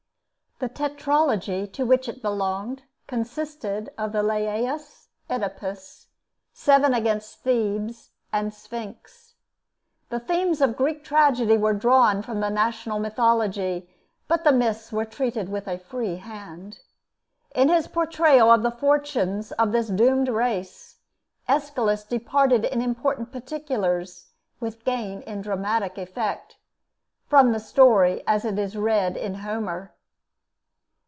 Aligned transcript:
The 0.59 0.69
tetralogy 0.69 1.65
to 1.73 1.85
which 1.87 2.07
it 2.07 2.21
belonged 2.21 2.83
consisted 3.07 3.89
of 3.97 4.11
the 4.11 4.21
'Laïus,' 4.21 5.07
'Oedipus,' 5.27 6.05
'Seven 6.53 6.93
Against 6.93 7.39
Thebes,' 7.39 8.11
and 8.31 8.53
'Sphinx.' 8.53 9.33
The 10.09 10.19
themes 10.19 10.61
of 10.61 10.77
Greek 10.77 11.03
tragedy 11.03 11.57
were 11.57 11.73
drawn 11.73 12.21
from 12.21 12.41
the 12.41 12.51
national 12.51 12.99
mythology, 12.99 13.89
but 14.27 14.43
the 14.43 14.51
myths 14.51 14.91
were 14.91 15.03
treated 15.03 15.49
with 15.49 15.67
a 15.67 15.79
free 15.79 16.17
hand. 16.17 16.81
In 17.55 17.67
his 17.67 17.87
portrayal 17.87 18.51
of 18.51 18.61
the 18.61 18.69
fortunes 18.69 19.51
of 19.53 19.71
this 19.71 19.87
doomed 19.87 20.29
race, 20.29 20.97
Aeschylus 21.49 22.03
departed 22.03 22.65
in 22.65 22.83
important 22.83 23.31
particulars, 23.31 24.29
with 24.59 24.85
gain 24.85 25.23
in 25.23 25.41
dramatic 25.41 25.97
effect, 25.97 26.57
from 27.25 27.51
the 27.51 27.59
story 27.59 28.21
as 28.27 28.45
it 28.45 28.59
is 28.59 28.77
read 28.77 29.17
in 29.17 29.33
Homer. 29.41 29.95